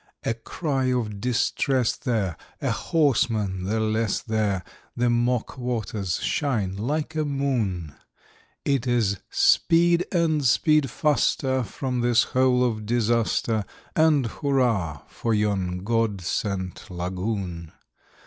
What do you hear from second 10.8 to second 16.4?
faster from this hole of disaster! And hurrah for yon God